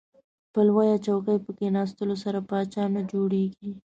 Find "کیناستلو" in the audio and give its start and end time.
1.59-2.15